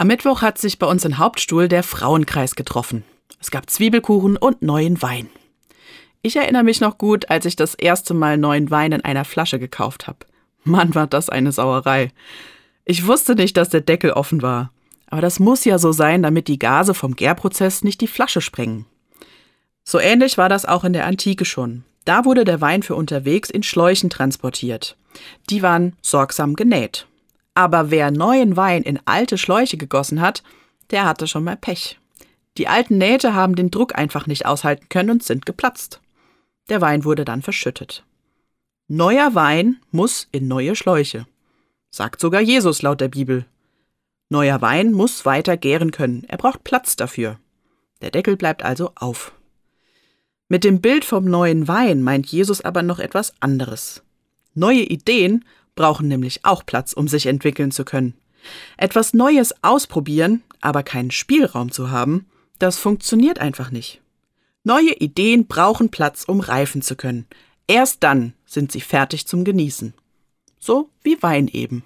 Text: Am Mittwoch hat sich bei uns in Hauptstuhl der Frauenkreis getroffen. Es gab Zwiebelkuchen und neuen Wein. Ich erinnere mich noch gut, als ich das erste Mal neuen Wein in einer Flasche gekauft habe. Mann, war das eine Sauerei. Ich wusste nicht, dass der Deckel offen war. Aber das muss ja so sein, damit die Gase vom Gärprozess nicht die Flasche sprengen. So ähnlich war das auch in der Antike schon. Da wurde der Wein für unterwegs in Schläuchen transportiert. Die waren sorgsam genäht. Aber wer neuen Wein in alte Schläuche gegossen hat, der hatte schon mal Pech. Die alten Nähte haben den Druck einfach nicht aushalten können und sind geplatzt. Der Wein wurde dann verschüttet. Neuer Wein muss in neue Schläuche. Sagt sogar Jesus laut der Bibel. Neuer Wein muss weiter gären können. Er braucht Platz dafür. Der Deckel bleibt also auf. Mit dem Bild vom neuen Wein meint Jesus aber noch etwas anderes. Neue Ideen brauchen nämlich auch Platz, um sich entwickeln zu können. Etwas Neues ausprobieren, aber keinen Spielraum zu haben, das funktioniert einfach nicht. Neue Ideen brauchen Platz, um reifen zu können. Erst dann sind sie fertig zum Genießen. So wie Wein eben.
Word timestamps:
Am 0.00 0.06
Mittwoch 0.06 0.40
hat 0.40 0.56
sich 0.56 0.78
bei 0.78 0.86
uns 0.86 1.04
in 1.04 1.18
Hauptstuhl 1.18 1.68
der 1.68 1.82
Frauenkreis 1.82 2.54
getroffen. 2.56 3.04
Es 3.38 3.50
gab 3.50 3.68
Zwiebelkuchen 3.68 4.38
und 4.38 4.62
neuen 4.62 5.02
Wein. 5.02 5.28
Ich 6.22 6.36
erinnere 6.36 6.62
mich 6.62 6.80
noch 6.80 6.96
gut, 6.96 7.28
als 7.28 7.44
ich 7.44 7.54
das 7.54 7.74
erste 7.74 8.14
Mal 8.14 8.38
neuen 8.38 8.70
Wein 8.70 8.92
in 8.92 9.04
einer 9.04 9.26
Flasche 9.26 9.58
gekauft 9.58 10.06
habe. 10.06 10.20
Mann, 10.64 10.94
war 10.94 11.06
das 11.06 11.28
eine 11.28 11.52
Sauerei. 11.52 12.12
Ich 12.86 13.06
wusste 13.06 13.34
nicht, 13.34 13.58
dass 13.58 13.68
der 13.68 13.82
Deckel 13.82 14.12
offen 14.12 14.40
war. 14.40 14.72
Aber 15.08 15.20
das 15.20 15.38
muss 15.38 15.66
ja 15.66 15.76
so 15.76 15.92
sein, 15.92 16.22
damit 16.22 16.48
die 16.48 16.58
Gase 16.58 16.94
vom 16.94 17.14
Gärprozess 17.14 17.84
nicht 17.84 18.00
die 18.00 18.06
Flasche 18.06 18.40
sprengen. 18.40 18.86
So 19.84 19.98
ähnlich 19.98 20.38
war 20.38 20.48
das 20.48 20.64
auch 20.64 20.84
in 20.84 20.94
der 20.94 21.04
Antike 21.04 21.44
schon. 21.44 21.84
Da 22.06 22.24
wurde 22.24 22.46
der 22.46 22.62
Wein 22.62 22.82
für 22.82 22.94
unterwegs 22.94 23.50
in 23.50 23.62
Schläuchen 23.62 24.08
transportiert. 24.08 24.96
Die 25.50 25.60
waren 25.60 25.94
sorgsam 26.00 26.56
genäht. 26.56 27.06
Aber 27.54 27.90
wer 27.90 28.10
neuen 28.10 28.56
Wein 28.56 28.82
in 28.82 29.00
alte 29.04 29.38
Schläuche 29.38 29.76
gegossen 29.76 30.20
hat, 30.20 30.42
der 30.90 31.04
hatte 31.04 31.26
schon 31.26 31.44
mal 31.44 31.56
Pech. 31.56 31.98
Die 32.56 32.68
alten 32.68 32.98
Nähte 32.98 33.34
haben 33.34 33.54
den 33.54 33.70
Druck 33.70 33.96
einfach 33.96 34.26
nicht 34.26 34.46
aushalten 34.46 34.88
können 34.88 35.10
und 35.10 35.22
sind 35.22 35.46
geplatzt. 35.46 36.00
Der 36.68 36.80
Wein 36.80 37.04
wurde 37.04 37.24
dann 37.24 37.42
verschüttet. 37.42 38.04
Neuer 38.88 39.34
Wein 39.34 39.80
muss 39.90 40.28
in 40.32 40.48
neue 40.48 40.74
Schläuche. 40.74 41.26
Sagt 41.90 42.20
sogar 42.20 42.40
Jesus 42.40 42.82
laut 42.82 43.00
der 43.00 43.08
Bibel. 43.08 43.44
Neuer 44.28 44.60
Wein 44.62 44.92
muss 44.92 45.24
weiter 45.24 45.56
gären 45.56 45.90
können. 45.90 46.24
Er 46.28 46.38
braucht 46.38 46.64
Platz 46.64 46.96
dafür. 46.96 47.38
Der 48.00 48.10
Deckel 48.10 48.36
bleibt 48.36 48.62
also 48.64 48.92
auf. 48.94 49.32
Mit 50.48 50.64
dem 50.64 50.80
Bild 50.80 51.04
vom 51.04 51.24
neuen 51.24 51.68
Wein 51.68 52.02
meint 52.02 52.26
Jesus 52.26 52.60
aber 52.60 52.82
noch 52.82 52.98
etwas 52.98 53.34
anderes. 53.40 54.02
Neue 54.54 54.82
Ideen 54.82 55.44
brauchen 55.74 56.08
nämlich 56.08 56.44
auch 56.44 56.64
Platz, 56.64 56.92
um 56.92 57.08
sich 57.08 57.26
entwickeln 57.26 57.70
zu 57.70 57.84
können. 57.84 58.14
Etwas 58.76 59.14
Neues 59.14 59.54
ausprobieren, 59.62 60.42
aber 60.60 60.82
keinen 60.82 61.10
Spielraum 61.10 61.70
zu 61.72 61.90
haben, 61.90 62.26
das 62.58 62.78
funktioniert 62.78 63.38
einfach 63.38 63.70
nicht. 63.70 64.00
Neue 64.62 64.92
Ideen 64.92 65.46
brauchen 65.46 65.90
Platz, 65.90 66.24
um 66.24 66.40
reifen 66.40 66.82
zu 66.82 66.96
können. 66.96 67.26
Erst 67.66 68.02
dann 68.02 68.34
sind 68.44 68.72
sie 68.72 68.80
fertig 68.80 69.26
zum 69.26 69.44
Genießen. 69.44 69.94
So 70.58 70.90
wie 71.02 71.22
Wein 71.22 71.48
eben. 71.48 71.82